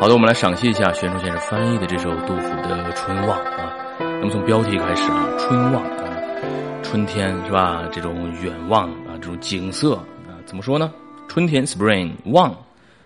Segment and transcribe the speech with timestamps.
[0.00, 3.74] 好的，我们来赏析一下玄冲先生翻译的这首杜甫的《春望》啊。
[3.98, 7.88] 那么从标题开始啊，春望啊，春天是吧？
[7.90, 10.94] 这种远望啊，这种景色啊，怎么说呢？
[11.26, 12.56] 春天 （spring） 望，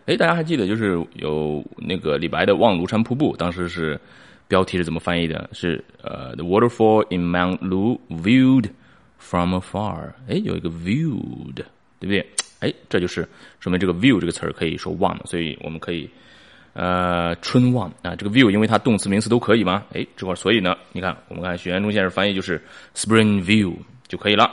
[0.05, 3.99] 哎，大家还记得就是有那个李白的《望庐山瀑布》，当时是
[4.47, 5.49] 标题是怎么翻译的？
[5.55, 8.67] 是呃，the waterfall in Mount Lu viewed
[9.17, 10.13] from afar。
[10.29, 11.65] 哎，有一个 viewed，对
[12.01, 12.27] 不对？
[12.61, 13.27] 哎，这就是
[13.61, 16.09] 说明这个 view 这个词儿可以说望，所以我们可以
[16.75, 19.83] 呃春望啊，这个 view 因为它动词名词都可以嘛。
[19.93, 22.63] 哎，这块所以呢，你看我们看许渊中先生翻译就是
[22.95, 23.75] spring view
[24.09, 24.51] 就可以了。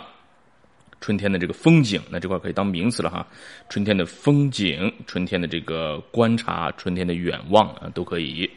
[1.02, 3.26] 春天的这个风景，那这块可以当名词了哈。
[3.70, 8.50] 春天的风景，春天的这个观察，春天的远望啊，都可以。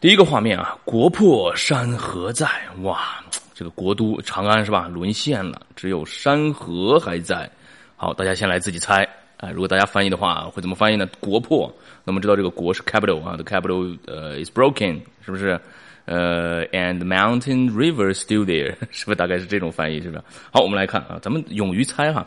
[0.00, 2.46] 第一个画面啊，国破山河在，
[2.82, 4.86] 哇，这个国都长安是吧？
[4.86, 7.50] 沦陷了，只有山河还在。
[7.96, 9.50] 好，大家先来自己猜啊。
[9.50, 11.08] 如果大家翻译的话，会怎么翻译呢？
[11.18, 11.74] 国破，
[12.04, 15.58] 那么知道这个国是 capital 啊，the capital 呃 is broken，是不是？
[16.04, 20.00] 呃，and mountain river still there， 是不是大概是这种翻译？
[20.00, 20.22] 是不是？
[20.50, 22.26] 好，我们来看啊，咱们勇于猜哈。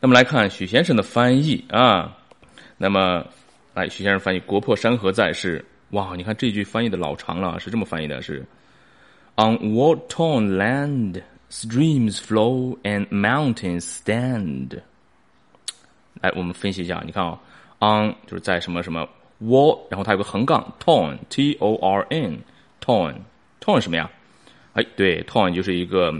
[0.00, 2.16] 那么来看许先生的翻译啊。
[2.76, 3.24] 那么，
[3.74, 8.44] 来许先生翻译“国破山河在”是哇，你看这句翻译的老长了，是这么翻译的：是
[9.36, 14.80] On war torn land, streams flow and mountains stand。
[16.20, 17.38] 来，我们分析一下，你看啊
[17.80, 19.08] ，on 就是在什么什么。
[19.42, 24.08] wall，然后它有个横杠，torn，t o r n，torn，torn 什么呀？
[24.74, 26.14] 哎，对，torn 就是一个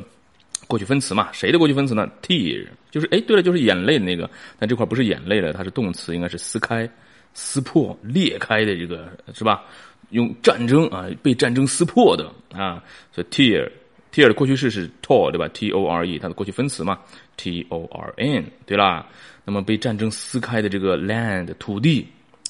[0.66, 1.28] 过去分词嘛。
[1.32, 4.28] 谁的过去分词呢？tear，就是哎，对了，就是眼泪的那个。
[4.58, 6.90] 但这块不是眼泪了，它是动词，应该是撕开、
[7.32, 9.62] 撕破、裂开的这个，是吧？
[10.10, 16.98] 用战争啊，被战争撕破的啊，所以 tear，tear 的过去式是 tore，对吧？t o r e，它的过去分词嘛
[17.36, 19.06] ，t o r n，对啦。
[19.44, 22.06] 那么被战争撕开的这个 land，土地。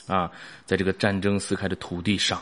[0.07, 0.31] 啊，
[0.67, 2.39] 在这个战争撕开的土地上，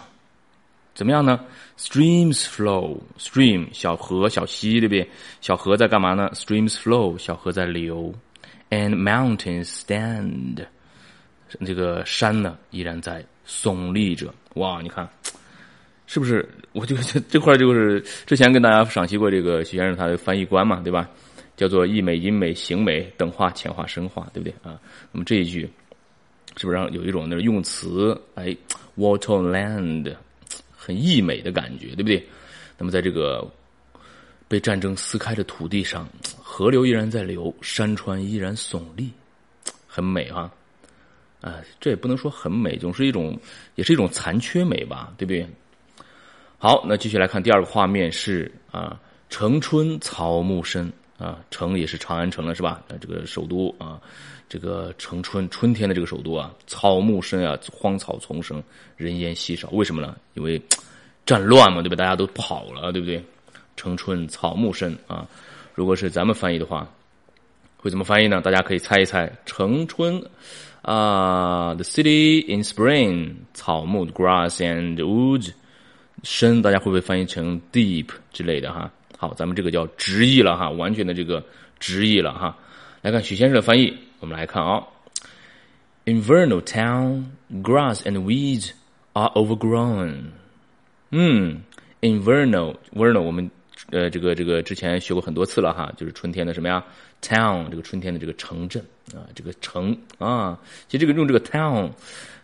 [0.97, 1.39] 怎么样呢
[1.79, 5.09] ？Streams flow，stream 小河小溪，对不对？
[5.41, 8.13] 小河在干嘛呢？Streams flow，小河在流
[8.71, 10.67] ，and mountains stand，
[11.65, 14.35] 这个山呢依然在耸立着。
[14.55, 15.09] 哇，你看，
[16.09, 16.49] 是不是？
[16.73, 21.09] 我就这 这块就是之前跟大家赏析过这个徐先生他的翻译官嘛，对吧？
[21.57, 24.81] 叫做意美、音美、形美、等化、浅化、深化，对不对啊？
[25.11, 25.69] 那么这一句。
[26.55, 28.15] 是不是让有一种那种用词？
[28.35, 28.55] 哎
[28.99, 30.15] ，waterland，
[30.77, 32.23] 很溢美的感觉，对不对？
[32.77, 33.51] 那么在这个
[34.49, 36.07] 被战争撕开的土地上，
[36.43, 39.11] 河流依然在流，山川依然耸立，
[39.87, 40.53] 很美哈。
[41.41, 43.35] 啊，这也不能说很美，总是一种，
[43.77, 45.49] 也是一种残缺美吧，对不对？
[46.59, 50.93] 好，那继续来看第二个画面是啊，城春草木深
[51.23, 52.83] 啊，城也是长安城了，是吧？
[53.01, 54.01] 这个首都啊。
[54.49, 58.63] 这个城春春天的这个首都啊，草木深啊，荒草丛生，
[58.99, 59.67] 人烟稀少。
[59.71, 60.15] 为什么呢？
[60.35, 60.61] 因为
[61.25, 61.97] 战乱嘛，对吧？
[61.97, 63.25] 大家都跑了，对不对？
[63.77, 65.27] 城春草木深啊。
[65.75, 66.87] 如果是咱们翻译的话，
[67.79, 68.43] 会怎么翻译呢？
[68.43, 69.33] 大家可以猜一猜。
[69.47, 70.23] 城春
[70.83, 75.53] 啊，the city in spring，草木 grass and woods，
[76.25, 78.91] 深，大家会不会翻译成 deep 之类的哈？
[79.23, 81.41] 好，咱们这个叫直译了哈，完全的这个
[81.79, 82.59] 直译了哈。
[83.03, 83.97] 来看许先生的翻译。
[84.19, 84.83] 我们来看啊
[86.07, 87.27] ，Invernal town,
[87.63, 88.71] grass and weeds
[89.13, 90.23] are overgrown。
[91.11, 91.63] 嗯
[92.01, 93.49] ，Invernal, vernal，我们
[93.93, 96.85] 呃这个这个之前学过很多次了哈，就是春天的什么呀
[97.23, 98.85] ？Town，这个春天的这个城镇
[99.15, 101.89] 啊，这个城啊，其实这个用这个 town，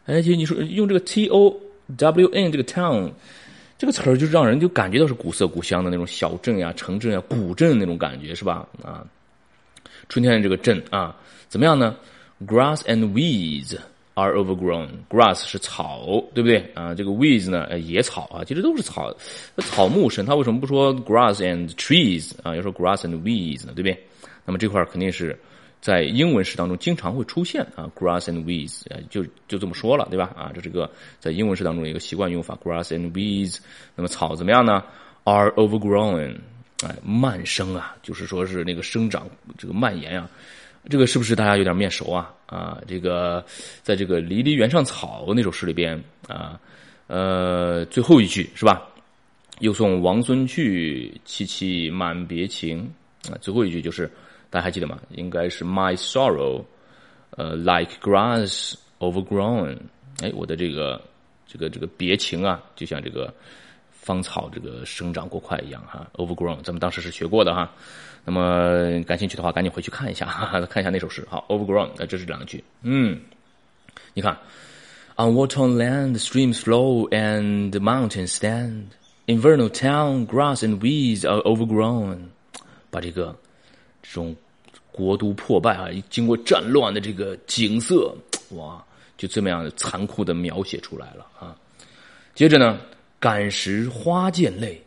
[0.06, 1.50] 哎，其实你说用这个 t o
[1.97, 3.11] w n 这个 town
[3.78, 8.69] 这个词儿，就让人就感觉到是古色古香的那种小镇呀、城镇呀、古镇那种感觉是吧？
[8.83, 9.06] 啊，
[10.09, 11.16] 春天的这个镇啊。
[11.49, 11.97] 怎么样呢
[12.44, 13.78] ？Grass and weeds
[14.15, 14.88] are overgrown.
[15.09, 16.93] Grass 是草，对不对啊？
[16.93, 19.15] 这个 weeds 呢，野草啊，其实都是草，
[19.59, 20.27] 草木神。
[20.27, 22.55] 他为什么不说 grass and trees 啊？
[22.56, 23.72] 要说 grass and weeds 呢？
[23.75, 23.97] 对不对？
[24.44, 25.38] 那么这块肯定是
[25.81, 30.32] 在英文诗当中经常会出现啊，grass and weeds 就就这么说了，对吧？
[30.37, 33.58] 啊，这是个在英文诗当中的一个习惯用法，grass and weeds。
[33.94, 34.82] 那么草怎么样呢
[35.25, 36.37] ？Are overgrown，
[36.85, 40.29] 哎，蔓生啊，就是说是那个生长这个蔓延啊。
[40.88, 42.32] 这个是不是大家有点面熟啊？
[42.47, 43.44] 啊，这个
[43.82, 46.58] 在这个《离离原上草》那首诗里边啊，
[47.08, 48.88] 呃，最后一句是吧？
[49.61, 52.88] 又送王孙去，萋萋满别情
[53.29, 53.37] 啊。
[53.41, 54.11] 最后一句就是
[54.50, 54.99] 大家还记得吗？
[55.11, 56.65] 应该是 My sorrow，
[57.31, 59.77] 呃，like grass overgrown。
[60.23, 61.00] 哎，我的这个
[61.47, 63.33] 这个这个别情啊，就像这个
[63.93, 66.62] 芳草这个生长过快一样哈，overgrown。
[66.62, 67.71] 咱们当时是学过的哈。
[68.25, 71.27] 那么感兴趣的话，赶紧回去看一下，哈哈，看一下那首诗。
[71.31, 72.62] 好，overgrown，那这是两句。
[72.83, 73.21] 嗯，
[74.15, 74.37] 你看
[75.21, 78.85] On water land, streams flow and mountains stand.
[79.27, 82.29] Invernal town, grass and weeds are overgrown.
[82.91, 83.37] 把这个
[84.10, 84.34] 这种
[84.90, 88.14] 国都破败啊，经过战乱的这个景色，
[88.52, 88.82] 哇，
[89.19, 91.55] 就这么样残酷的描写出来了啊。
[92.34, 92.81] 接着呢，
[93.20, 94.82] 感时花溅泪，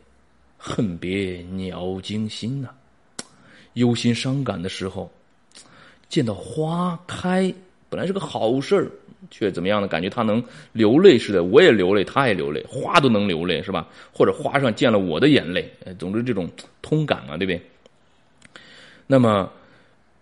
[0.58, 2.70] 恨别鸟惊心呐。
[3.74, 5.10] 忧心伤感的时候，
[6.08, 7.54] 见到花开，
[7.88, 8.90] 本来是个好事儿。
[9.30, 9.86] 却怎么样呢？
[9.86, 10.42] 感觉他能
[10.72, 13.88] 流泪似的，我也流泪，他也流泪，花都能流泪，是吧？
[14.12, 16.50] 或者花上溅了我的眼泪，总之这种
[16.82, 17.62] 通感啊，对不对？
[19.12, 19.52] 那么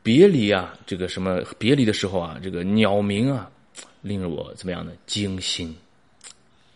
[0.02, 3.48] 别离啊，这个什么别离的时候啊，这个鸟鸣啊，
[4.02, 4.90] 令我怎么样呢？
[5.06, 5.72] 惊心。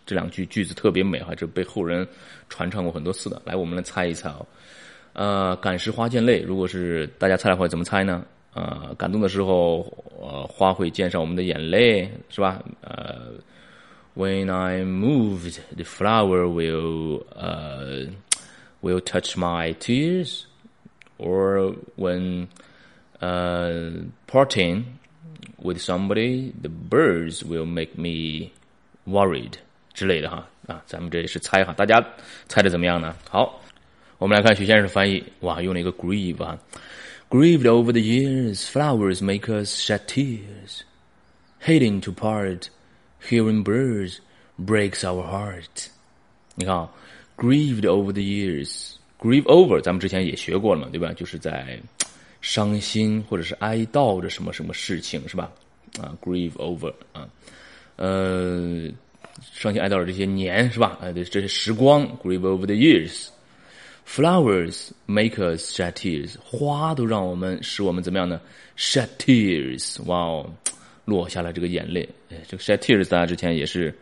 [0.07, 2.07] 这两句句子特别美哈，这被后人
[2.49, 3.43] 传唱过很多次的。
[3.45, 4.47] 来，我们来猜一猜啊。
[5.15, 8.25] 呃，感时花溅泪，如果是大家猜的话，怎么猜呢？
[8.53, 9.81] 啊，感动的时候，
[10.21, 12.63] 呃，花会溅上我们的眼泪，是吧？
[12.83, 13.33] 呃
[14.15, 18.09] ，When I moved, the flower will, uh,
[18.83, 20.43] will touch my tears,
[21.18, 22.48] or when,
[23.22, 24.86] uh, parting
[25.62, 28.52] with somebody, the birds will make me
[29.06, 29.58] worried
[29.94, 32.04] 之类的哈啊，咱们这也是猜哈，大家
[32.48, 33.16] 猜的怎么样呢？
[33.30, 33.62] 好，
[34.18, 36.58] 我们来看许先生的翻译，哇，用了一个 grieve 啊。
[37.30, 40.82] Grieved over the years, flowers make us shed tears.
[41.62, 42.70] Hating to part,
[43.22, 44.20] hearing birds
[44.58, 45.90] breaks our heart.
[46.56, 46.90] 你看啊，
[47.38, 48.93] grieved over the years,
[49.25, 51.11] Grieve over，咱们之前也学过了嘛，对吧？
[51.15, 51.81] 就是在
[52.43, 55.51] 伤心或者是哀悼着什么什么事情，是吧？
[55.99, 57.27] 啊，grieve over 啊，
[57.97, 58.91] 呃，
[59.53, 60.99] 伤心哀悼着这些年，是吧？
[61.01, 63.29] 啊，对，这些时光，grieve over the years。
[64.07, 68.39] Flowers make us shed tears，花都让我们使我们怎么样呢
[68.77, 70.55] ？Shed tears，哇哦，
[71.07, 72.07] 落下了这个眼泪。
[72.29, 73.97] 哎，这个 shed tears 大家之前也是，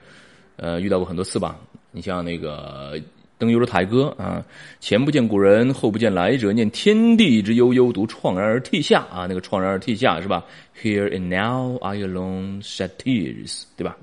[0.57, 1.57] 呃，遇到过很多次吧？
[1.93, 2.99] 你像那个
[3.43, 4.41] 《登幽的台歌》啊，
[4.79, 10.47] 前不见古人，后不见来者，念天地之悠悠，独怆然而涕下啊，那个怆然而涕下是吧
[10.81, 13.97] ？Here and now I alone shed tears，对吧？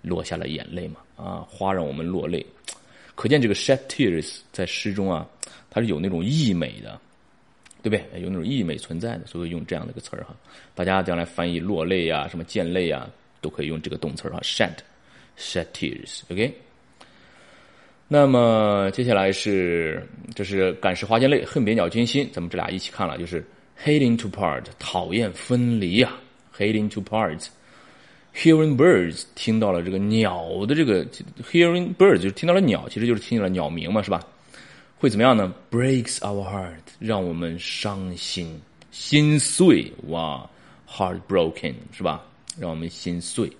[0.00, 2.46] 落下了眼泪嘛，啊，花让我们落泪。
[3.14, 5.28] 可见这个 shed tears 在诗中啊，
[5.68, 6.98] 它是有那种溢美的，
[7.82, 8.22] 对不对？
[8.22, 10.34] 有那种溢美存在的，所以用这样的一个词儿哈。
[10.74, 13.06] 大家将来翻译落泪啊，什么溅泪啊，
[13.42, 14.76] 都可以用这个动词儿哈，shed
[15.36, 16.67] shed tears，OK。
[18.10, 20.02] 那么接下来是，
[20.34, 23.44] 这是感时花溅泪，恨别鸟惊心，咱们这俩一起看了，就是
[23.84, 26.12] hating to part，讨厌分离呀
[26.56, 27.46] ，hating to part。
[28.34, 31.04] Hearing birds，听到了这个鸟的这个
[31.50, 34.22] hearing birds 就是听到了鸟，其实就是听到了鸟鸣嘛，是吧？
[34.96, 38.60] 会怎么样呢？Breaks our heart，让我们伤心、
[38.90, 39.92] 心碎。
[40.08, 40.48] 哇
[40.88, 42.24] ，heartbroken 是吧？
[42.58, 43.50] 让我们心碎。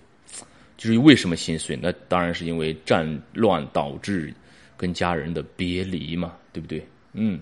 [0.78, 1.78] 就是为什么心碎？
[1.82, 4.32] 那当然是因为战乱导致
[4.76, 6.82] 跟家人的别离嘛，对不对？
[7.12, 7.38] 嗯。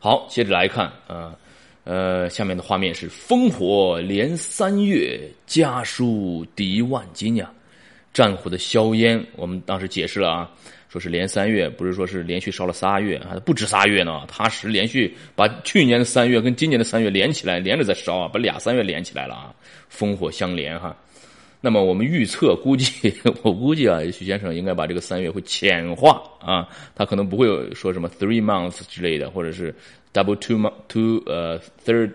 [0.00, 1.36] 好，接着来看啊。
[1.84, 7.48] 呃，下面的画面是烽火连三月，家书抵万金呀。
[8.12, 10.50] 战火的硝烟，我们当时解释了啊，
[10.88, 19.54] 说是连三月，不是说是连续烧了仨月啊，不止仨月呢，他是连续把去年的三月跟今年的三月连起来，连着在烧啊，把俩三月连起来了啊，
[19.88, 20.96] 烽火相连哈。
[21.66, 29.74] 那么我们预测估计， 我估计啊，许先生应该把这个三月会浅化啊，他可能不会说什么 three months 之类的，或者是。
[30.14, 32.10] Double two month two 呃 third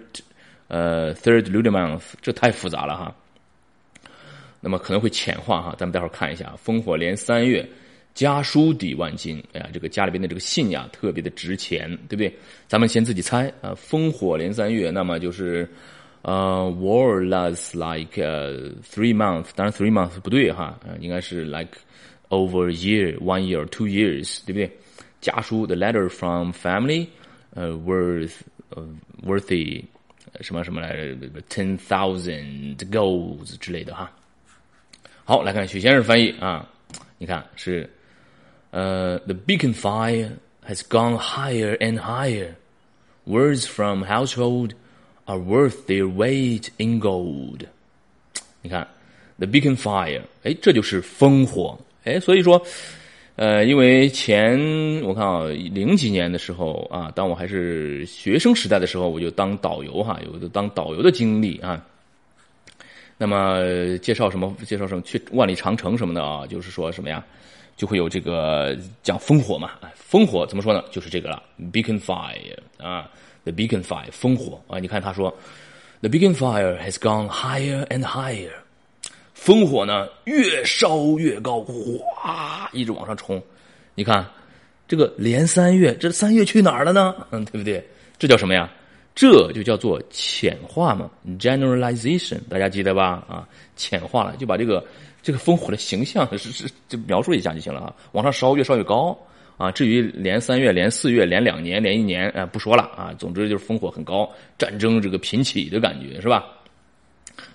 [0.69, 3.15] 呃 third lunar month 这太复杂了哈，
[4.59, 7.63] 那么可能会浅化哈，咱们待会儿看一下，烽火连三月，
[8.15, 12.33] 家书抵万金，哎呀，这个家里边的这个信呀特别的值钱，对不对？
[12.67, 15.69] 咱们先自己猜啊，烽火连三月，那么就是
[16.22, 18.20] 呃 war lasts like
[18.82, 21.78] three months，当然 three months 不对哈，应该是 like
[22.30, 24.70] over a year one year two years，对不对？
[25.20, 27.08] 家书 the letter from family。
[27.54, 28.86] 呃，worth，呃，
[29.24, 29.82] worthy，
[30.42, 31.16] 什么什么来着？
[31.48, 34.12] ten thousand goals 之类的哈。
[35.24, 36.68] 好，来看许先生翻译啊，
[37.16, 37.88] 你看是，
[38.72, 40.32] 呃，the beacon fire
[40.68, 42.56] has gone higher and higher.
[43.24, 44.72] Words from household
[45.31, 47.65] are worth their weight in gold.
[48.61, 48.87] 你看
[49.37, 52.61] ，the beacon fire，哎，这就是烽火，哎，所以说。
[53.37, 54.59] 呃，因为前
[55.01, 61.83] 我看啊，零几年的时候啊，当我还是学生时代的时候，我就当导游哈，有的当导游的经历啊。
[63.17, 64.53] 那么介绍什么？
[64.65, 65.01] 介绍什么？
[65.01, 66.45] 去万里长城什么的啊？
[66.45, 67.25] 就是说什么呀？
[67.77, 69.71] 就会有这个讲烽火嘛？
[70.11, 70.83] 烽火怎么说呢？
[70.91, 73.09] 就是这个了，beacon fire 啊
[73.43, 74.79] ，the beacon fire，烽火啊。
[74.79, 75.35] 你看他说
[76.01, 78.51] ，the beacon fire has gone higher and higher。
[79.37, 83.41] 烽火呢越烧越高，哗，一直往上冲。
[83.95, 84.25] 你看，
[84.87, 87.15] 这个连三月，这三月去哪儿了呢？
[87.31, 87.83] 嗯，对不对？
[88.19, 88.71] 这叫什么呀？
[89.13, 93.23] 这就叫做浅化嘛，generalization，大家记得吧？
[93.27, 93.45] 啊，
[93.75, 94.85] 浅化了，就把这个
[95.21, 97.93] 这个烽火的形象是是就描述一下就行了啊。
[98.13, 99.17] 往上烧，越烧越高
[99.61, 99.71] 啊。
[99.71, 103.13] 至于连三月、连四月、连两年、连一年，呃，不说了啊。
[103.19, 106.45] 总之就是烽火很高，战争这个频起的感觉是吧？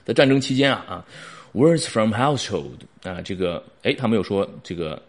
[0.05, 1.05] 在战争期间啊啊
[1.53, 5.01] ，words from household 啊，这个哎，他没有说这个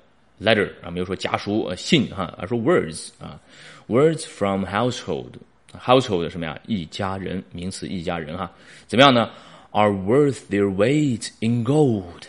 [0.41, 3.39] letter 啊，没有说家书呃信哈，而说 words 啊
[3.87, 5.31] ，words from household。
[5.79, 6.59] household 什么呀？
[6.65, 8.51] 一家人，名词一家人哈，
[8.87, 9.29] 怎么样呢
[9.71, 12.23] ？Are worth their weight in gold，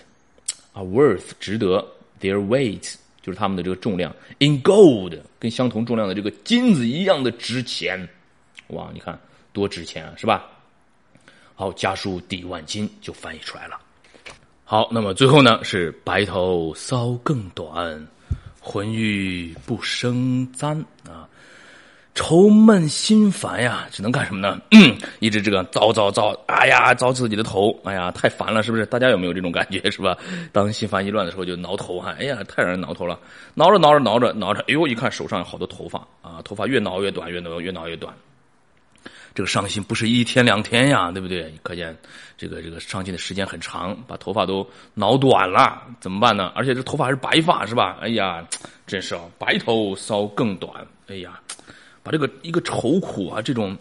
[0.74, 1.86] 啊，worth 值得
[2.20, 2.94] ，their weight
[3.28, 8.08] 就是他们的这个重量，in gold 跟相同重量的这个金子一样的值钱，
[8.68, 9.20] 哇，你看
[9.52, 10.46] 多值钱啊，是吧？
[11.54, 13.78] 好，家书抵万金就翻译出来了。
[14.64, 18.08] 好，那么最后呢是白头搔更短，
[18.60, 21.27] 浑欲不胜簪啊。
[22.18, 24.60] 愁闷心烦呀，只能干什么呢？
[25.20, 28.84] 一直这个糟糟糟，哎呀，糟自己的头，哎呀，太烦了，是不是？
[28.86, 30.18] 大家有没有这种感觉，是吧？
[30.50, 33.16] 当心烦意乱的时候，就挠头哈，哎呀，太让人挠头了，
[33.54, 38.12] 挠着挠着挠着挠着，哎呦，一看手上有好多头发啊，头发越挠越短，越挠越挠越短，
[39.32, 41.54] 这个伤心不是一天两天呀，对不对？
[41.62, 41.96] 可见
[42.36, 46.50] 这个这个伤心的时间很长，把头发都挠短了，怎么办呢？
[46.56, 47.96] 而且这头发还是白发，是吧？
[48.00, 48.44] 哎呀，
[48.88, 51.38] 真是啊，白头搔更短，哎呀。
[52.02, 53.76] 把这个一个愁苦啊，这种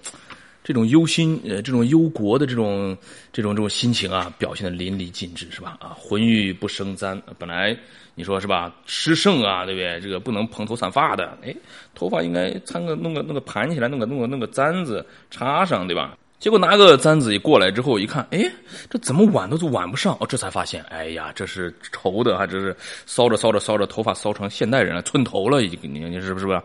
[0.63, 2.97] 这种忧心呃，这种忧国的这种
[3.31, 5.77] 这种这种心情啊，表现的淋漓尽致，是吧？
[5.79, 7.77] 啊，浑欲不生簪，本来
[8.15, 8.74] 你说是吧？
[8.86, 10.00] 吃圣啊，对不对？
[10.01, 11.55] 这个不能蓬头散发的，哎，
[11.95, 16.17] 头发应该参个弄个弄个盘起来，弄个弄个弄个簪子插上，对吧？
[16.39, 18.47] 结果拿个簪子一过来之后，一看，哎，
[18.89, 22.75] 这怎么挽都挽不上哦，这才发现，哎呀，这是愁的，还这是
[23.07, 26.62] 搔着搔着搔着，头发搔成现代人了，寸头了，已经，你你是不是不是？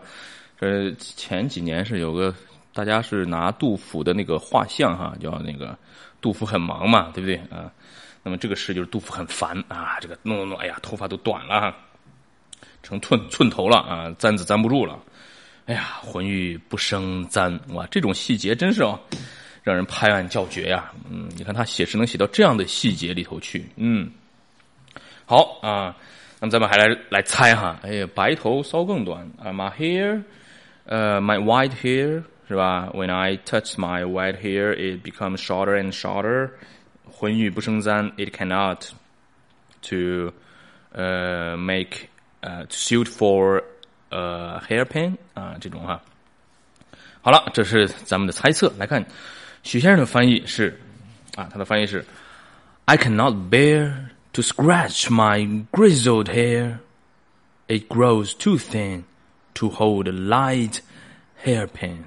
[0.63, 2.33] 呃，前几年是有个，
[2.73, 5.77] 大家是拿杜甫的那个画像哈，叫那个
[6.21, 7.69] 杜甫很忙嘛，对不对啊？
[8.23, 11.75] 那么这个诗就是杜甫很烦啊，这个弄弄弄，哎呀，头发都短了，
[12.81, 14.97] 成寸寸头了啊，簪子簪不住了，
[15.65, 18.97] 哎呀，浑欲不生簪，哇，这种细节真是哦，
[19.63, 20.93] 让人拍案叫绝呀。
[21.11, 24.09] 嗯，你看他写诗能写到这样的细节里头去，嗯，
[25.25, 25.93] 好啊，
[26.39, 30.23] 那么咱们还来来猜哈，哎呀，白头搔更短啊，my hair。
[30.86, 32.90] 呃，my white hair 是吧？
[32.94, 36.50] When I touch my white hair, it becomes shorter and shorter.
[37.04, 38.90] 浑欲不生簪，it cannot
[39.82, 40.32] to
[40.92, 42.08] 呃 make
[42.40, 43.62] 呃 suit for
[44.10, 46.00] 呃 hairpin 啊这种哈。
[47.20, 48.72] 好了，这是咱们的猜测。
[48.78, 49.04] 来看
[49.62, 50.80] 许先生的翻译是
[51.36, 52.04] 啊，他的翻译是：
[52.86, 53.92] I cannot bear
[54.32, 56.78] to scratch my grizzled hair.
[57.66, 59.02] It grows too thin
[59.54, 60.78] to hold a light
[61.44, 61.98] hairpin。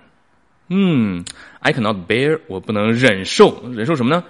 [0.69, 1.25] 嗯，
[1.59, 4.23] I cannot bear，我不能忍受，忍受什么呢？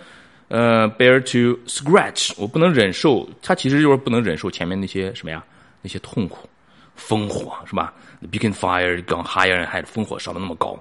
[0.48, 5.44] 呃，bear to scratch，我不能忍受，它其实就是不能忍受前面那些什么呀？
[5.82, 6.50] 那些痛苦，
[6.98, 7.94] 烽火是吧？
[8.32, 10.78] Begin fire gone higher and higher，烽火烧的那么高。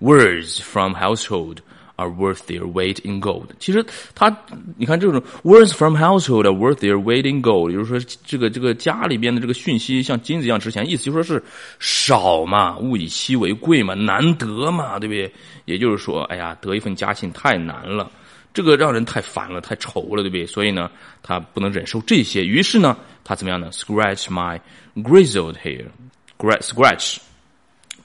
[0.00, 1.58] Words from household。
[1.97, 3.47] are worth their weight in gold。
[3.59, 3.85] 其实
[4.15, 4.35] 他，
[4.77, 11.43] 你看这种 words from household are worth their weight in gold，也就是说，这个这个家里边的这个讯息像金子一样值钱，意思就说是
[11.79, 15.31] 少嘛，物以稀为贵嘛，难得嘛，对不对？
[15.65, 18.09] 也就是说，哎呀，得一份家信太难了，
[18.53, 20.45] 这个让人太烦了，太愁了，对不对？
[20.45, 20.89] 所以呢，
[21.21, 24.59] 他不能忍受这些，于是呢，他怎么样呢？Scratch my
[24.95, 27.17] grizzled hair，scratch，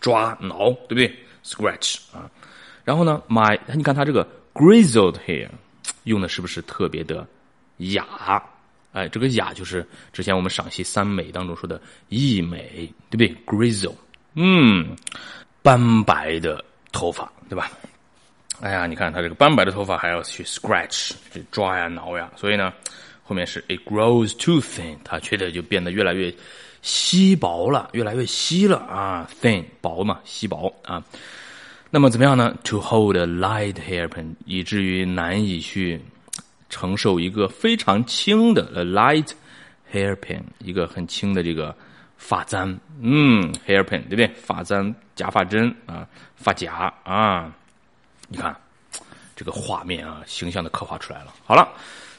[0.00, 2.30] 抓挠，对不对？Scratch 啊。
[2.84, 5.48] 然后呢，my，你看它这个 grizzled hair，
[6.04, 7.26] 用的是不是特别的
[7.78, 8.42] 雅？
[8.92, 13.94] 哎，这个雅就是之前我们赏析三美当中说的一美，对不对？grizzle，
[14.34, 14.94] 嗯，
[15.62, 16.62] 斑白的
[16.92, 17.70] 头发，对吧？
[18.60, 22.72] 哎呀，你看它这个斑白的头发还要去 scratch，去抓呀挠呀，所以呢，
[23.24, 26.32] 后面是 it grows too thin，它觉得就变得越来越
[26.82, 31.02] 稀薄了，越来越稀了啊，thin 薄嘛，稀薄啊。
[31.94, 36.00] 那么怎么样呢？To hold a light hairpin，以至于难以去
[36.70, 39.32] 承受一个非常轻的 a light
[39.92, 41.76] hairpin，一个很轻的这个
[42.16, 42.80] 发簪。
[43.02, 44.26] 嗯，hairpin 对不对？
[44.28, 47.52] 发簪、假发针啊，发夹啊。
[48.26, 48.56] 你看
[49.36, 51.34] 这个画面啊，形象的刻画出来了。
[51.44, 51.68] 好了，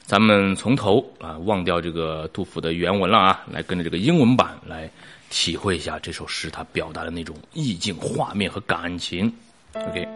[0.03, 4.87] 咱们从头啊，忘掉这个杜甫的原文了啊，来跟着这个英文版来
[5.31, 9.33] 体会一下这首诗它表达的那种意境、画面和感情。
[9.74, 10.12] OK，Spring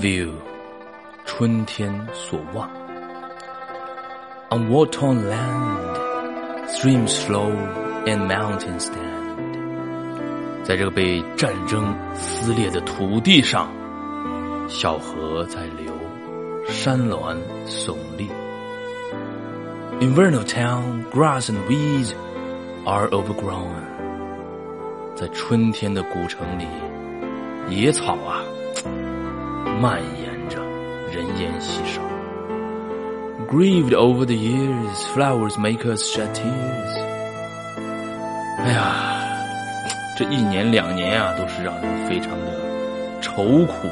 [0.00, 0.30] View，
[1.24, 2.68] 春天所望。
[4.50, 5.96] On war-torn land,
[6.68, 7.52] streams flow
[8.04, 9.02] and mountains stand。
[10.64, 13.68] 在这个被战争撕裂的土地上，
[14.68, 15.92] 小河在流，
[16.68, 18.28] 山峦耸立。
[20.00, 22.14] In vernal town, grass and weeds
[22.84, 23.84] are overgrown。
[25.14, 26.66] 在春天的古城里，
[27.69, 28.41] 野草啊，
[29.79, 30.59] 蔓延着，
[31.11, 32.01] 人烟稀少。
[33.47, 36.99] Grieved over the years, flowers make us shed tears。
[38.57, 38.85] 哎呀，
[40.17, 42.51] 这一年两年啊，都是让人非常的
[43.21, 43.87] 愁苦、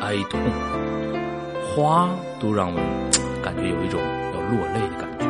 [0.00, 0.40] 哀痛，
[1.62, 2.08] 花
[2.40, 2.80] 都让我
[3.42, 4.00] 感觉有一种
[4.32, 5.26] 要落泪的感觉。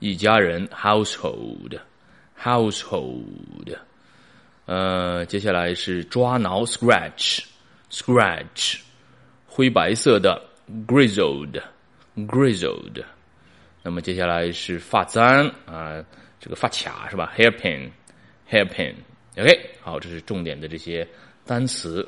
[0.00, 1.78] 一家人，household,
[2.36, 3.78] household。
[4.66, 7.44] 呃，接下来是抓挠，scratch,
[7.90, 8.80] scratch。
[9.46, 10.42] 灰白色的
[10.88, 11.62] grizzled
[12.16, 13.04] grizzled，
[13.87, 16.03] 那么接下来是发簪啊，
[16.41, 17.89] 这个发卡是吧？hairpin
[18.51, 18.93] hairpin
[19.37, 21.07] OK，好，这是重点的这些
[21.45, 22.05] 单词。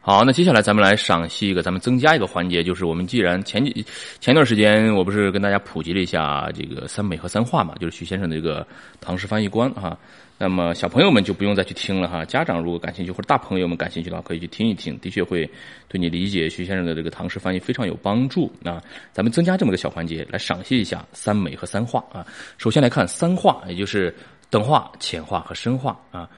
[0.00, 3.84] 好，那接下来咱们来赏析一个，咱们增加一个环节，就是我们既然前几
[4.20, 8.66] 前段时间我不是跟大家普及了一下这个三美和三化嘛，就是徐先生的这个
[8.98, 9.98] 唐诗翻译官啊。
[10.42, 15.48] 那么小朋友们就不用再去听了哈，家长如果感兴趣或者大朋友们感兴趣的话，可以去听一听，的确会
[15.86, 18.52] 对你理解徐先生的这个唐诗翻译非常有帮助。
[18.64, 22.26] 啊咱们增加这么个小环节来赏析一下三美和三画啊。
[22.58, 24.12] 首先来看三画，也就是
[24.50, 26.28] 等画、浅画和深画啊。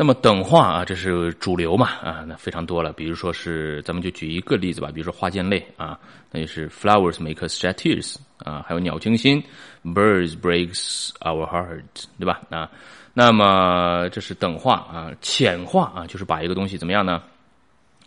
[0.00, 2.90] 那么等化啊，这是主流嘛啊，那非常多了。
[2.90, 9.44] 比如说是，咱们就举一个例子吧，比如说花间类啊，那就是 flowers make us shed tears 啊，还有鸟惊心
[9.84, 11.82] ，birds breaks our heart，
[12.18, 12.40] 对吧？
[12.48, 12.70] 啊。
[13.12, 17.22] 那么这是等化啊，浅化啊，就是把一个东西怎么样呢？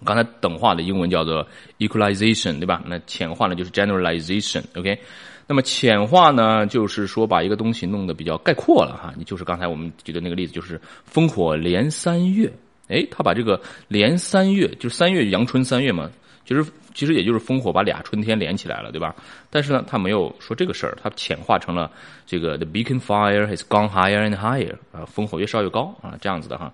[0.03, 1.45] 刚才等化的英文叫做
[1.79, 2.81] equalization，对吧？
[2.85, 4.99] 那浅化呢就是 generalization，OK？
[5.45, 9.13] 那么浅化呢，就是说把一个东西弄得比较概括了哈。
[9.17, 10.79] 你就是刚才我们举的那个例子，就是
[11.13, 12.51] 烽火连三月，
[12.87, 16.09] 哎，他把这个连三月，就是三月阳春三月嘛，
[16.45, 19.13] 其实其实也就是烽火把俩春天连起来了，对吧？
[19.49, 21.91] 但是呢，他没有说这个事儿，他浅化成了
[22.25, 26.71] 这个 the beacon fire has gone higher and higher 啊，烽火越烧越高啊，这样子的哈。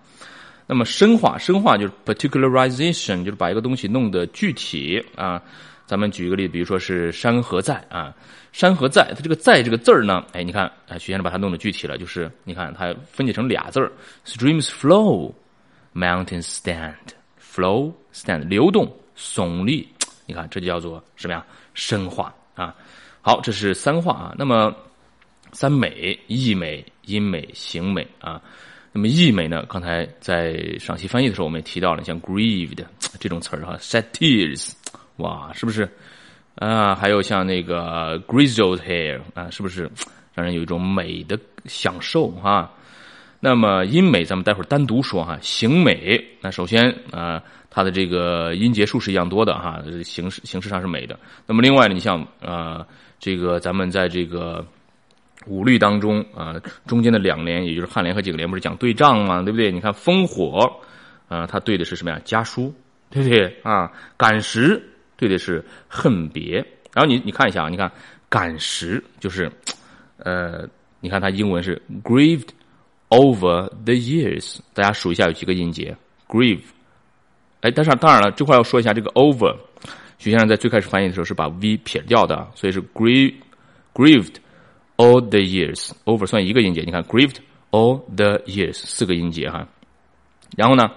[0.72, 5.42] 那么深化，深化就是 particularization，就是把一个东西弄得具体啊。
[5.88, 8.14] 咱们举一个例子，比如说是山河在啊，
[8.52, 13.92] 山河在，它这个在这个字儿呢，哎，你看，哎，徐先生把它弄得具体了，就是你看它分解成俩字儿
[14.28, 19.90] ，streams flow，mountains stand，flow stand 流动耸立，
[20.28, 21.44] 你看这就叫做什么呀？
[21.74, 22.76] 深化啊。
[23.22, 24.36] 好，这是三化啊。
[24.38, 24.72] 那么
[25.52, 28.40] 三美，意美、音美、形美啊。
[28.92, 29.64] 那么意美呢？
[29.70, 32.84] 刚才在赏析翻译的时候，我们也提到了，像 grieved
[33.20, 34.72] 这种词儿哈，shed tears。
[35.18, 35.88] 哇，是不是
[36.56, 36.96] 啊？
[36.96, 39.90] 还有像那个 grizzled hair 啊，是不是
[40.34, 42.72] 让人有一种美的享受哈？
[43.40, 45.38] 那么音美，咱们待会儿单独说哈。
[45.42, 51.20] 形美，那首先啊，它的这个音节数是一样多的哈，形式形式上是美的。
[51.46, 52.86] 那么另外呢，你像啊，
[53.20, 54.66] 这个咱们在这个
[55.46, 56.56] 五律当中啊，
[56.88, 59.42] 中间的两联，也就是颔联和颈联，不是讲对仗吗？
[59.42, 59.72] 对不对？
[59.72, 60.82] 你看烽火
[61.28, 62.22] 啊，它对的是什么呀？
[62.24, 62.74] 家书，
[63.10, 63.92] 对不对啊？
[64.18, 64.82] 感时。
[65.20, 67.92] 对的是恨别，然后你你看一下啊，你看
[68.30, 69.52] 感时就是，
[70.16, 70.66] 呃，
[71.02, 72.48] 你看它英文是 grieved
[73.10, 75.94] over the years，大家数一下有几个音节
[76.26, 76.62] ，grieve
[77.60, 79.54] 哎，但是当然了，这块要说一下这个 over，
[80.20, 83.34] 徐先生在最开始翻译的时候是把 v 撇掉的，所以是 grieve
[83.94, 84.36] grieved
[85.00, 87.38] all the years over 算一个音节，你看 grieved
[87.72, 89.66] all the years 四个音节哈，
[90.58, 90.92] 然后呢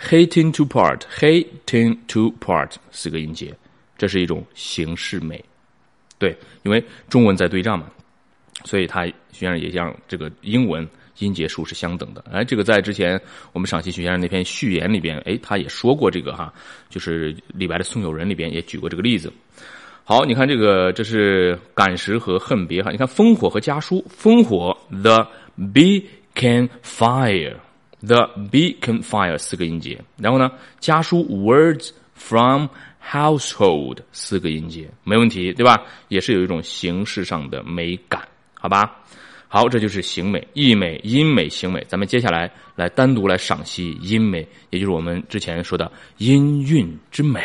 [0.00, 3.54] ，hating to part hating to part 四个音节，
[3.96, 5.40] 这是一种形式美，
[6.18, 7.86] 对，因为中文在对仗嘛，
[8.64, 10.86] 所以它实际上也像这个英文。
[11.18, 13.20] 音节数是相等的，哎，这个在之前
[13.52, 16.52] 我们赏析徐先生那篇序言里边，哎，他也说过这个哈，
[16.88, 19.32] 就是李白的《送友人》里边也举过这个例子。
[20.04, 25.26] 好，你看这个，这是感时和恨别哈，你看烽火和家书，烽火 the
[25.72, 28.18] beacon fire，the
[28.50, 32.66] beacon fire 四个音节，然后呢，家书 words from
[33.00, 35.80] household 四个音节，没问题，对吧？
[36.08, 38.98] 也是有一种形式上的美感，好吧？
[39.46, 41.84] 好，这就是形美、意美、音美、形美。
[41.86, 47.40] 咱们接下来来单独来赏析音美，也就是我们之前说的音韵之美。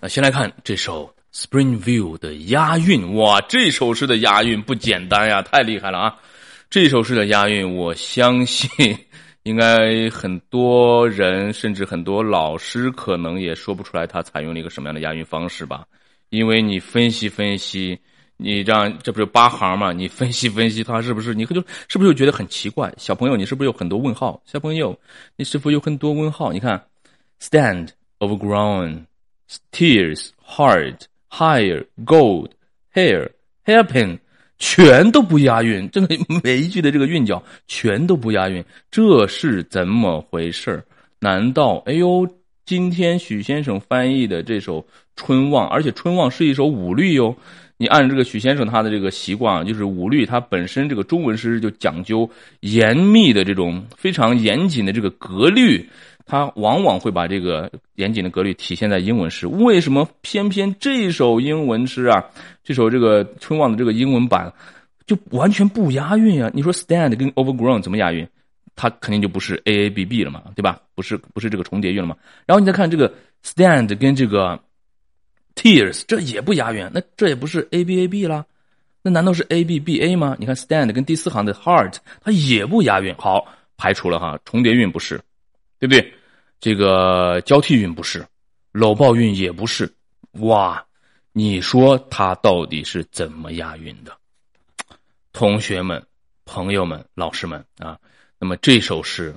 [0.00, 6.16] 那先来看这首《Spring View》的押韵，哇，这首诗的押韵不简单呀，太厉害了啊！
[6.68, 8.68] 这首诗的押韵，我相信
[9.44, 15.86] 应该很多人，甚至很多老师可能也说不出来它采用了一个什么样的押韵方式吧，
[16.30, 17.98] 因为你分析分析。
[18.42, 19.92] 你这样，这不是八行吗？
[19.92, 21.34] 你分析分析，他是不是？
[21.34, 21.54] 你就
[21.88, 22.90] 是不是就觉得很奇怪？
[22.96, 24.42] 小朋友，你是不是有很多问号？
[24.46, 24.98] 小朋友，
[25.36, 26.50] 你是否有很多问号？
[26.50, 26.82] 你看
[27.38, 27.88] ，stand,
[28.18, 29.04] overgrown,
[29.70, 30.96] tears, hard,
[31.30, 32.48] higher, gold,
[32.92, 33.30] hair,
[33.64, 34.18] hairpin，
[34.58, 35.88] 全都不押韵。
[35.90, 36.08] 这个
[36.44, 40.82] 每一句的这个韵脚全都不押韵，这是怎么回事
[41.20, 42.28] 难道，哎呦，
[42.66, 44.80] 今天许先生翻译的这首
[45.16, 47.34] 《春望》，而且《春望》是一首五律哟。
[47.76, 52.28] 你按这个许先生他的这个习惯，就是五律，它本身这个中文诗就讲究
[52.60, 55.88] 严密的这种非常严谨的这个格律，
[56.30, 59.46] 它往往会把这个严谨的格律体现在英文诗。
[59.46, 62.24] 为什么偏偏这首英文诗啊，
[62.62, 64.52] 这首这个春望的这个英文版
[65.06, 66.50] 就完全不押韵啊？
[66.54, 68.26] 你说 stand 跟 overgrown 怎么押韵？
[68.76, 70.80] 它肯定就不是 a a b b 了嘛，对吧？
[70.94, 72.16] 不是不是这个重叠韵了嘛？
[72.46, 73.12] 然后你再看这个
[73.44, 74.58] stand 跟这个。
[75.56, 78.46] Tears，这也不押韵，那这也不是 A B A B 啦，
[79.02, 80.34] 那难道是 A B B A 吗？
[80.38, 85.20] 你看 stand 跟第四行的 heart，它也不押韵，好，排除了哈，重叠韵不是，
[85.78, 86.12] 对不对？
[86.60, 88.24] 这个交替韵不是，
[88.70, 89.90] 搂抱韵也不是，
[90.32, 90.84] 哇，
[91.32, 94.12] 你说他到底是怎么押韵的？
[95.32, 96.04] 同学们、
[96.44, 97.98] 朋友们、老师们啊，
[98.38, 99.34] 那么这首诗。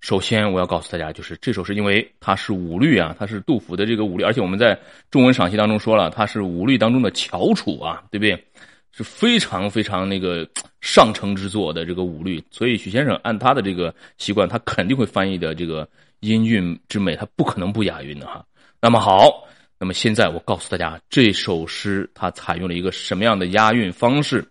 [0.00, 4.78] 首先，我要告诉大家，就是这首诗，因为它是五律啊，它是杜甫的这个五律，而且我们在
[5.10, 8.46] 中文赏析当中说了，它是五律当中的翘楚啊，对不对？
[8.92, 10.48] 是非常非常那个
[10.80, 15.86] 上乘之作的这个五律，所以许先生按他的这个习惯，他肯定会翻译的这个
[16.20, 18.44] 音韵之美，他不可能不押韵的哈。
[18.80, 19.46] 那么好，
[19.78, 24.46] 那么现在我告诉大家，这首诗它采用了一个什么样的押韵方式？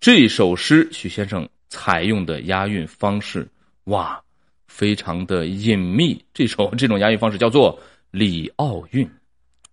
[0.00, 3.48] 这首诗许先生采用的押韵方式，
[3.84, 4.22] 哇！
[4.66, 7.80] 非常的隐秘，这首这种押韵方式叫做
[8.10, 9.08] 里奥韵，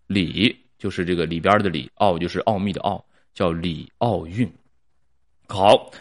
[0.07, 4.49] 里就是这个里边的里，奥就是奥秘的奥，叫里奥韵。
[5.49, 5.91] 好，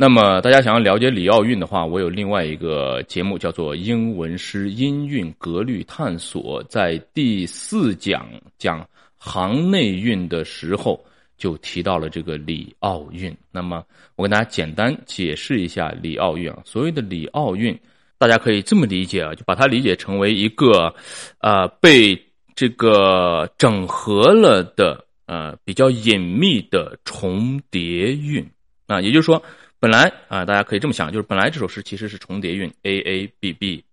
[0.00, 8.24] 那么大家想要了解里奥韵的话，我有另外一个节目叫做《英文诗音韵格律探索》，在第四讲
[8.58, 11.04] 讲行内韵的时候
[11.36, 13.36] 就提到了这个里奥韵。
[13.50, 13.84] 那么
[14.14, 17.76] 我跟大家简单解释一下里奥韵啊，所谓的里奥韵。
[18.18, 20.94] 大家可以这么理解啊，就把它理解成为一个，
[21.38, 22.20] 呃，被
[22.54, 28.48] 这个整合了的，呃，比较隐秘的重叠韵
[28.88, 29.00] 啊。
[29.00, 29.40] 也就是说，
[29.80, 33.84] 本来啊，大家可以这么想，就是本来这首诗其实是重叠韵 a a b b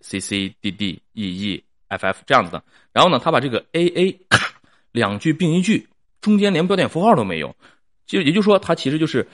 [0.00, 2.62] c c d d e e f f 这样子的。
[2.92, 4.20] 然后呢，他把这个 a a
[4.92, 5.88] 两句并一句，
[6.20, 7.54] 中间连标点符号都没有，
[8.06, 9.26] 就也就是说，它其实就是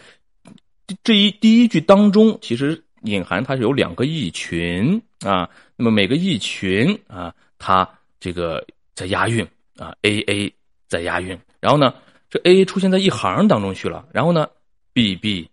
[1.05, 2.83] 这一第一句当中其实。
[3.05, 7.89] 隐含它是有两个意群啊，那么每个意群啊，它
[8.21, 8.63] 这个
[8.95, 9.43] 在押韵
[9.79, 10.53] 啊，a a
[10.87, 11.29] 在押韵，
[11.61, 11.95] 然后呢，
[12.29, 14.47] 这 a a 出现在一行当中去了，然后呢
[14.93, 15.49] ，b b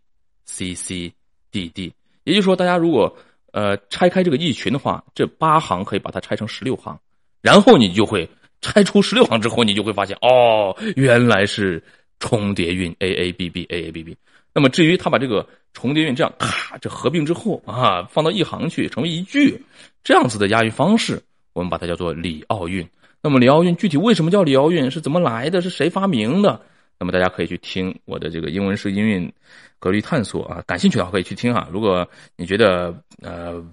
[0.48, 1.14] c c
[1.52, 3.16] d d，也就是说，大家如果
[3.52, 6.98] 呃拆开这个意群的话，这八行可以把它拆成十六行，
[7.42, 8.28] 然后你就会
[8.62, 11.84] 拆出十六行之后，你就会发现哦，原来是
[12.20, 14.18] 重叠韵 a a b b a a b b。
[14.54, 19.64] 那么至于他把这个重叠韵这样咔这合并之后啊，放到一行去成为一句，
[20.04, 21.22] 这样子的押韵方式，
[21.54, 22.88] 我们把它叫做李奥运。
[23.22, 26.62] 那么李奥运具体为什么叫李奥运，是怎么来的，是谁发明的？
[27.00, 29.32] 那么大家可以去听我的这个英文式音韵
[29.80, 31.68] 格律探索啊，感兴趣的话可以去听哈。
[31.72, 33.64] 如果你觉得呃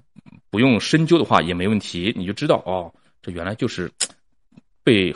[0.51, 3.91] 不用深究的话也没问题，你就知道哦，这原来就是
[4.83, 5.15] 被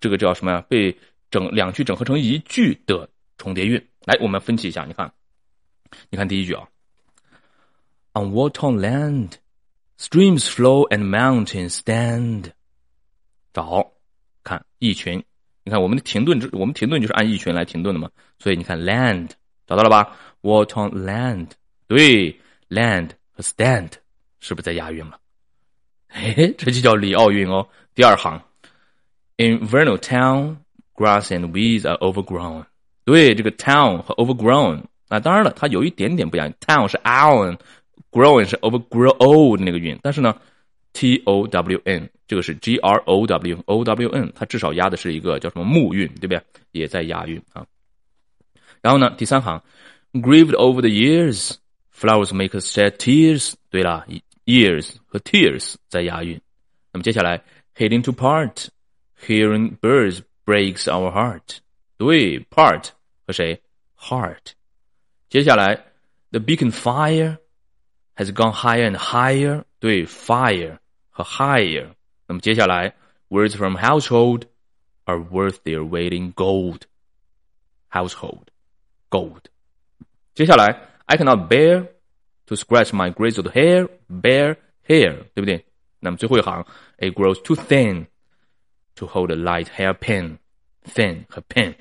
[0.00, 0.64] 这个叫什么呀？
[0.68, 0.96] 被
[1.30, 3.84] 整两句整合成一句的重叠韵。
[4.04, 5.12] 来，我们分析一下，你看，
[6.10, 6.68] 你看第一句啊
[8.14, 9.32] ，On water land,
[9.98, 12.52] streams flow and mountains stand。
[13.52, 13.92] 找，
[14.42, 15.22] 看一群，
[15.64, 19.30] 你看我们的停顿，我们停顿就是按意群来停顿的嘛，所以你看 land
[19.66, 21.48] 找到了吧？water land，
[21.86, 22.36] 对
[22.68, 23.90] ，land 和 stand
[24.40, 25.18] 是不是在押韵了？
[26.08, 27.66] 嘿，这就叫里奥运哦。
[27.94, 28.42] 第二行
[29.36, 30.56] ，In Vernal Town,
[30.94, 32.64] grass and weeds are overgrown。
[33.04, 36.52] 对，这个 town 和 overgrown 啊，当然了，它有一点点不一样。
[36.60, 40.36] town 是 own，grown 是 overgrow 的那个韵，但是呢
[40.93, 46.41] ，t o w n 这个是 g r o w o w n，它至少押的是一个叫什么木韵，对不对？
[46.71, 47.65] 也在押韵啊。
[48.81, 49.61] 然后呢，第三行，
[50.13, 53.53] grieved over the years，flowers make us shed tears。
[53.69, 54.05] 对了，
[54.45, 56.39] years 和 tears 在押韵。
[56.91, 57.43] 那么接下来，
[57.75, 61.57] heading to part，hearing birds breaks our heart。
[61.97, 62.89] 对，part
[63.25, 63.61] 和谁？
[63.97, 64.53] heart。
[65.29, 65.75] 接下来，
[66.31, 67.37] the beacon fire
[68.15, 69.63] has gone higher and higher。
[69.79, 70.77] 对，fire
[71.11, 71.87] 和 higher。
[72.27, 72.93] 那么接下来，
[73.29, 74.43] words from household
[75.05, 78.47] are worth their weight in gold。household
[79.09, 79.43] gold。
[80.35, 81.87] 接下来，I cannot bear
[82.47, 85.65] to scratch my grizzled hair。bear hair，对不对？
[85.99, 86.65] 那么最后一行，
[86.97, 88.05] it grows too thin
[88.95, 91.73] to hold a light hairpin。thin 和 pin。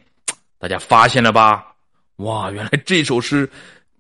[0.59, 1.75] 大家发现了吧？
[2.17, 3.51] 哇，原来这首诗，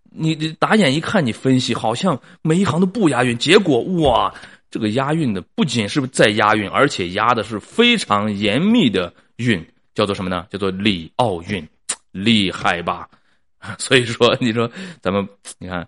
[0.04, 4.34] 你你打眼一看，你分析好像每一行都不押韵，结果哇，
[4.71, 10.47] 这个押韵的不仅是在押韵，而且押的是非常严密的韵，叫做什么呢？
[10.49, 11.67] 叫做里奥韵，
[12.11, 13.07] 厉害吧？
[13.77, 15.27] 所以说，你说咱们
[15.59, 15.87] 你看。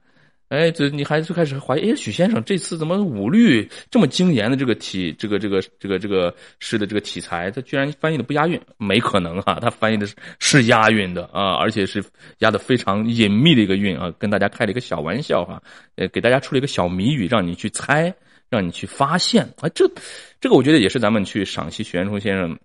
[0.49, 8.61] 哎，这你还最开始怀疑，哎，许先生这次怎么五律这么精严的这个题，这个这个这个这个诗的这个题材，他居然翻译的不押韵？
[8.77, 12.03] 没可能哈，他翻译的是是押韵的啊，而且是
[12.39, 15.59] 押的非常隐秘的一个韵啊，跟大家开了一个小玩笑哈，
[15.95, 18.13] 呃，给大家出了一个小谜语，让你去猜，
[18.53, 19.89] 让你去发现啊，这
[20.39, 22.57] 这个我觉得也是咱们去赏析许渊冲先生。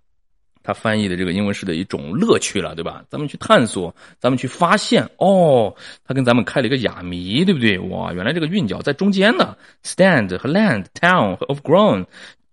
[0.61, 3.03] 他翻译的这个英文诗的一种乐趣了，对吧？
[3.09, 5.73] 咱们去探索，咱们去发现，哦，
[6.05, 7.79] 他跟咱们开了一个哑谜，对不对？
[7.79, 9.55] 哇，原来这个韵脚在中间呢。
[9.83, 12.05] Stand 和 land，town 和 of grown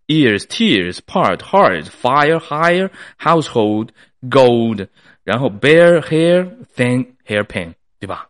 [0.06, 3.88] ears tears part heart fire higher household
[4.30, 4.86] gold
[5.24, 8.28] 然后 bear hair，thin hairpin，对吧？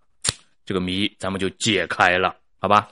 [0.64, 2.88] 这个谜咱们就解开了，好吧？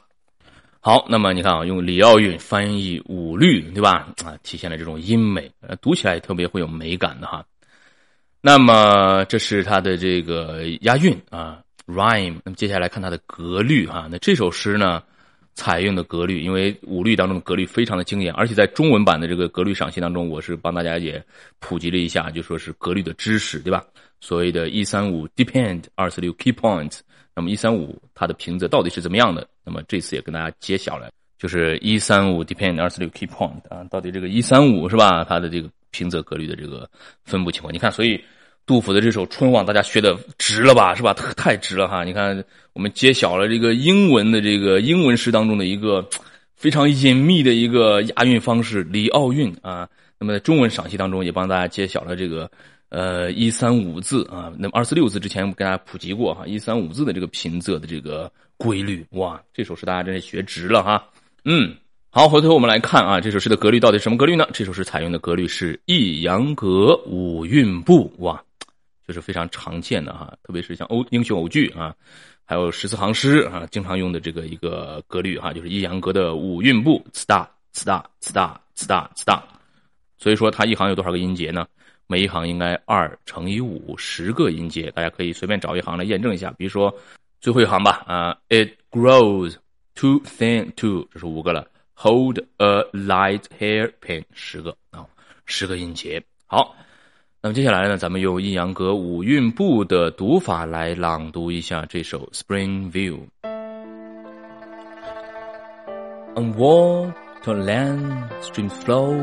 [0.87, 4.13] 好，那么你看啊，用李奥运翻译五律，对吧？
[4.23, 7.43] 啊，体现了这种音美，读起来特别会有美感的哈。
[8.43, 12.39] 那么这是它的这个押韵啊，rhyme。
[12.45, 14.09] 那么接下来看它的格律哈。
[14.11, 15.03] 那这首诗呢，
[15.55, 21.25] 采用的格律，因为五律当中的格律非常的惊艳，而且在中文版的这个格律赏析当中，我是帮大家也
[21.61, 23.83] 普及了一下，就说是格律的知识，对吧？
[24.21, 26.99] 所谓的一三五 depend 二四六 key points。
[27.37, 29.47] 那么一三五它的平仄到底是怎么样的？
[29.65, 35.25] 那么这次也跟大家揭晓了，就是一三五 depend 二四六 key point 啊，到底这个一三五是吧？
[35.25, 36.89] 它的这个平仄格律的这个
[37.25, 38.23] 分布情况，你看，所以
[38.67, 40.95] 杜甫的这首《春望》大家学的值了吧？
[40.95, 41.13] 是吧？
[41.13, 42.05] 太值了哈！
[42.05, 46.09] 你看，我们揭晓了这个英文的这个英文诗当中的一个
[46.57, 49.89] 非常隐秘的一个押韵方式——离奥运啊。
[50.19, 52.51] 那么在中文赏析当中，也帮大家揭晓了这个。
[52.91, 61.05] 呃，一三五字啊，那么二四六字之前我们跟大家普及过哈，一三五字的这个平仄的这个规律，哇，这首诗大家真是学值了哈。
[61.45, 61.75] 嗯，
[62.11, 64.47] 好，回头我们来看啊，这首诗的格律到底什么格律呢？
[64.53, 68.41] 这首诗采用的格律是抑扬格五韵部，哇，
[69.09, 71.93] 就是非常常见的哈，特别是像欧英雄偶句啊，
[72.45, 79.43] 还有十四行诗啊，经常用的这个一个格律哈，就是抑扬格的五韵部，呲大呲大呲大呲大呲大，
[80.17, 81.67] 所以说它一行有多少个音节呢？
[82.07, 86.51] 每一行应该二乘以五，十个音节，大家可以随便找一行来验证一下。
[86.59, 86.95] 比如说
[87.41, 89.57] 最后一行吧，啊，It grows
[89.95, 91.67] too thin too，这是五个了。
[91.97, 95.07] Hold a light hairpin，十个啊，
[95.47, 96.23] 十个音节。
[96.47, 96.75] 好，
[97.41, 103.19] 那么接下来呢，咱们用阴阳格五韵部的读法来朗读一下这首《Spring View》。
[106.37, 109.15] On water, land, stream flow,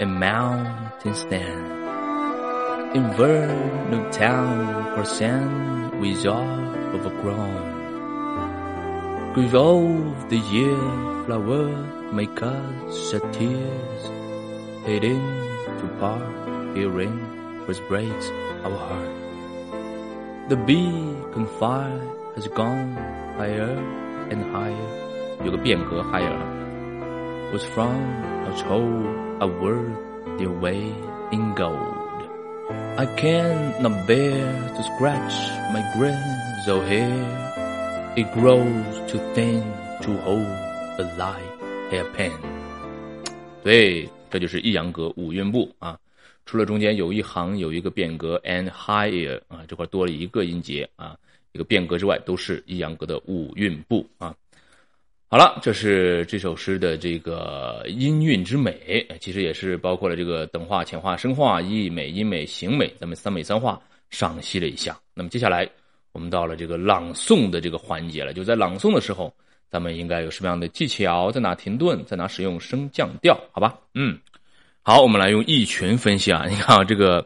[0.00, 1.85] and mountains stand.
[2.95, 7.63] In Vernon town for sand we are overgrown.
[9.33, 10.79] Grieve of the year
[11.25, 11.67] flower
[12.11, 14.03] make us shed tears.
[14.85, 15.23] Heading
[15.79, 16.23] to part
[16.75, 17.19] hearing
[17.65, 18.27] first breaks
[18.63, 19.15] our heart.
[20.49, 22.01] The beacon fire
[22.35, 22.95] has gone
[23.35, 23.75] higher
[24.31, 24.91] and higher.
[25.43, 26.37] 有个变格 higher
[27.51, 27.95] was from
[28.45, 29.97] a told a worth
[30.37, 30.95] their weight
[31.31, 31.94] in gold.
[32.98, 35.34] I cannot bear to scratch
[35.70, 37.12] my grizzled hair.
[38.16, 39.62] It grows too thin
[40.00, 40.46] to hold
[40.98, 42.32] a light hairpin.
[43.62, 45.98] 对，这就是抑扬格五韵部啊。
[46.46, 51.18] 除了中间有一行有一个变格 and higher 啊，这块多了一个音节啊，
[51.52, 54.34] 一个变格之外都是抑扬格的五韵部啊。
[55.28, 64.96] 好了，这是这首诗的这个音韵之美，其实也是包括了这个等化、浅化、深化、意美、音美、形美，咱们三美三化赏析了一下。
[65.14, 65.68] 那么接下来
[66.12, 69.34] 我们到了这个朗诵的这个环节了，就在朗诵的时候，
[69.68, 73.36] 咱们应该有什么样的技巧，在哪停顿，在哪使用升降调？
[73.50, 74.16] 好吧，嗯。
[74.82, 76.46] 好，我们来用意群分析啊！
[76.48, 77.20] 你看啊，这个，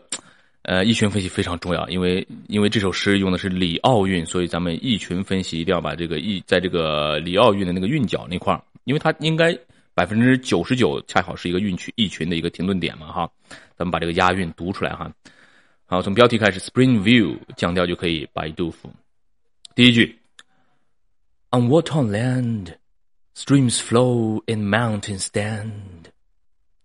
[0.62, 9.58] 呃，意群分析非常重要，因为因为这首诗用的是里奥韵，所以咱们意群分析一定要把这个意在这个里奥韵的那个韵脚那块儿，因为它应该
[9.94, 13.30] 百分之九十九恰好是一个韵曲意群的一个停顿点嘛，哈，
[13.74, 15.10] 咱们把这个押韵读出来哈。
[15.86, 18.92] 好，从标题开始，Spring View 降调就可以白杜甫。
[19.74, 20.18] 第一句
[21.50, 22.74] ，On what on land
[23.34, 25.70] streams flow in mountain stand。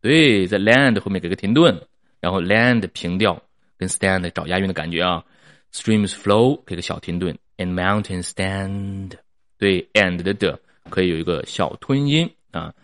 [0.01, 1.79] 对，在 land 后面给个停顿，
[2.19, 3.39] 然后 land 平调，
[3.76, 5.24] 跟 stand 找押韵的感觉啊。
[5.72, 9.12] Streams flow 给个小停顿，and mountains stand。
[9.56, 12.74] 对，and 的的可以有一个小吞音啊。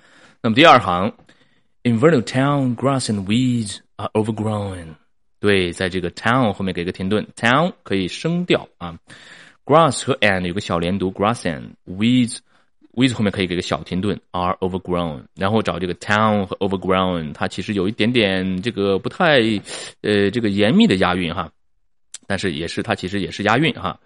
[0.41, 1.12] 那么第二行，
[1.83, 4.95] In Vernal Town, grass and weeds are overgrown。
[5.41, 8.99] 对，在这个 town 后面给个停顿，town 可以升调啊。
[9.65, 12.39] Grass 和 and 有个小连读，grass and weeds。
[12.94, 19.40] With 后面可以给个小停顿，are overgrown，然后找这个 town 和 overgrown，它其实有一点点这个不太，
[20.02, 21.52] 呃，这个严密的押韵哈，
[22.28, 24.00] 但是也是它其实也是押韵哈。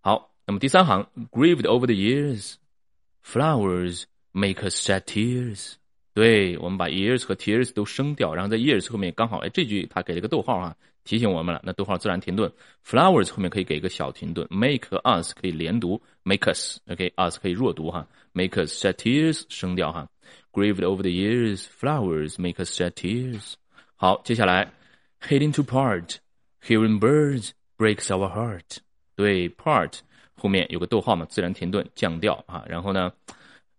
[0.00, 5.74] 好，那么第三行，grieved over the years，flowers make us shed tears。
[6.14, 10.74] 对，我们把 years 和 tears 都升调，然后在 years 后面刚好，哎，这句它给了个逗号啊。
[11.04, 12.50] 提醒我们了，那逗号自然停顿。
[12.82, 14.46] Flowers 后面可以给一个小停顿。
[14.48, 18.08] Make 和 us 可以连读，make us，OK，us 可以弱读哈。
[18.32, 20.08] Make us shed tears 升调哈。
[20.50, 23.52] Grieved over the years, flowers make us shed tears。
[23.96, 24.72] 好，接下来
[25.20, 26.16] ，hating to part,
[26.66, 28.78] hearing birds breaks our heart。
[29.14, 29.98] 对，part
[30.36, 32.64] 后面有个逗号嘛，自然停顿降调啊。
[32.66, 33.12] 然后呢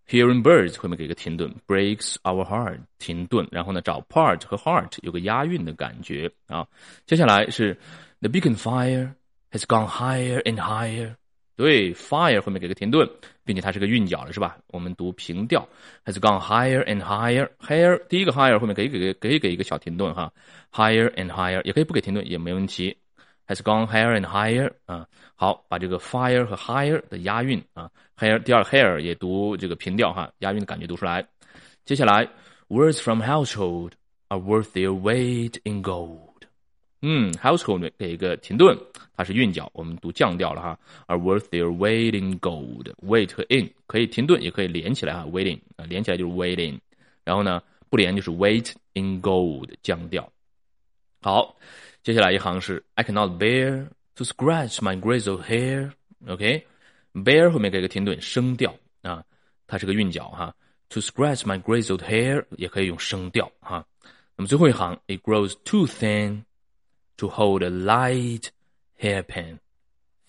[0.08, 6.68] ？Hearing birds 后面给个停顿，breaks our heart 停顿，然后呢找 part 和 heart 有个押韵的感觉啊。
[7.06, 7.76] 接下来是
[8.20, 9.14] the beacon fire
[9.52, 11.16] has gone higher and higher，
[11.56, 13.10] 对，fire 后面给个停顿，
[13.44, 14.58] 并且它是个韵脚了，是吧？
[14.68, 15.68] 我们读平调
[16.06, 20.32] ，has gone higher and higher，higher 第一个 higher 后面可以给可以给一个小停顿哈
[20.72, 22.96] ，higher and higher 也可以不给停顿也没问题。
[23.48, 25.06] Has gone higher and higher 啊，
[25.36, 31.26] 好，把这个 fire 和 higher 的押韵啊，hair 第二 hair 也读这个平调哈，押韵的感觉读出来。
[31.86, 32.28] 接下来
[32.70, 33.92] ，words from household
[34.30, 36.20] are worth their weight in gold。
[37.02, 38.76] 嗯，household 给一个停顿，
[39.16, 42.92] 它是韵脚，我们读降调了哈，are worth their weight in gold。
[43.06, 46.80] weight 和 in 可以停顿，也可以连起来哈，waiting 啊，连起来就是 waiting，
[47.24, 50.28] 然后呢不连就是 weight in gold 降调。
[51.22, 51.56] 好。
[52.06, 55.92] 接下来一行是 I cannot bear to scratch my grizzled hair。
[56.28, 59.24] OK，bear 后面给个停顿，升调啊，
[59.66, 60.54] 它是个韵脚哈。
[60.90, 63.84] To scratch my grizzled hair 也可以用升调哈。
[64.36, 66.44] 那么最后一行，It grows too thin
[67.18, 68.50] to hold a light
[69.00, 69.58] hairpin。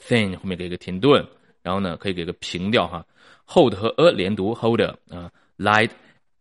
[0.00, 1.28] thin 后面给个停顿，
[1.60, 3.04] 然后呢可以给个平调哈。
[3.46, 5.90] hold 和 a 连读，hold 啊，light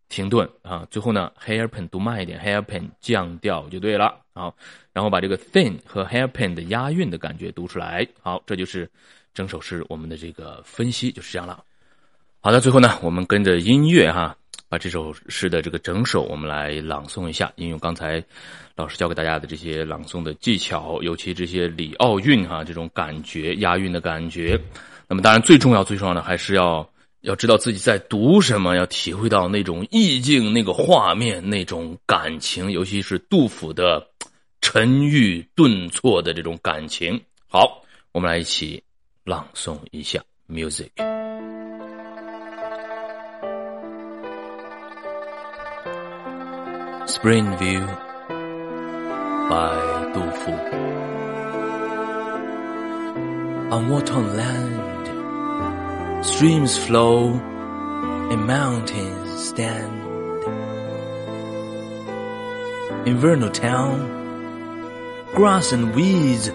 [0.08, 0.88] 停顿啊。
[0.90, 4.22] 最后呢，hairpin 读慢一点，hairpin 降调就对了。
[4.34, 4.56] 好，
[4.96, 8.08] 然后把这个 thin 和 hairpin 的押韵的感觉读出来。
[8.22, 8.90] 好，这就是
[9.34, 11.62] 整首诗我们的这个分析就是这样了。
[12.40, 14.34] 好的，最后呢，我们跟着音乐哈，
[14.70, 18.24] 把这首诗的这个整首我们来朗诵一下，应用刚才
[18.78, 24.58] 老师教给大家的这些朗诵的技巧，尤其这些里奥韵哈，这种感觉押韵的感觉。
[25.10, 34.08] 那么当然最重要最重要的还是要要知道自己在读什么，要体会到那种意境、那个画面、那种感情，尤其是杜甫的。
[34.76, 38.84] 沉郁顿挫的这种感情，好，我们来一起
[39.24, 40.90] 朗诵一下，music。
[47.08, 47.88] Spring View
[49.48, 50.52] by 杜甫。
[53.72, 55.06] On Wotan land,
[56.22, 57.40] streams flow
[58.30, 60.04] and mountains stand.
[63.06, 64.25] In Vernal town
[65.36, 66.50] grass and weeds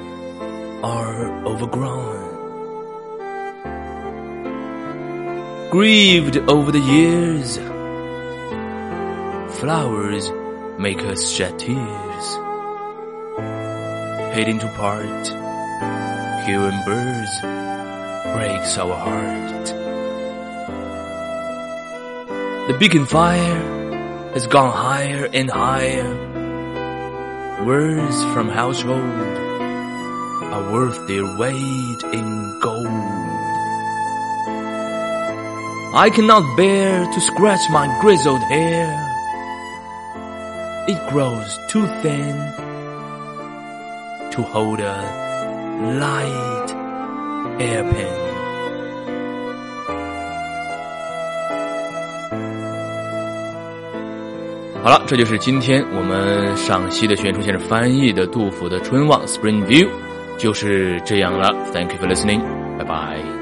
[0.82, 2.18] are overgrown.
[5.70, 7.58] Grieved over the years,
[9.60, 10.30] flowers
[10.78, 12.26] make us shed tears.
[14.34, 15.28] Hating to part,
[16.46, 17.32] hearing birds
[18.32, 19.66] breaks our heart.
[22.68, 26.39] The beacon fire has gone higher and higher.
[27.66, 28.98] Words from household
[30.50, 32.86] are worth their weight in gold.
[35.94, 38.88] I cannot bear to scratch my grizzled hair.
[40.88, 42.36] It grows too thin
[44.32, 44.96] to hold a
[46.00, 46.70] light
[47.60, 48.29] hairpin.
[54.82, 59.88] 好了，这就是今天我们赏析的学员出现着翻译的杜甫的《春望》（Spring View），
[60.38, 61.54] 就是这样了。
[61.72, 62.40] Thank you for listening，
[62.78, 63.39] 拜拜。